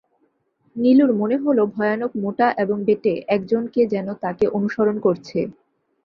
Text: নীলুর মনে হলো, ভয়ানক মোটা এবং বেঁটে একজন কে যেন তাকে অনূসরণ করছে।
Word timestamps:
নীলুর 0.75 1.11
মনে 1.13 1.37
হলো, 1.37 1.63
ভয়ানক 1.75 2.11
মোটা 2.23 2.47
এবং 2.57 2.77
বেঁটে 2.87 3.13
একজন 3.27 3.63
কে 3.73 3.81
যেন 3.93 4.07
তাকে 4.23 4.45
অনূসরণ 4.57 4.97
করছে। 4.99 5.39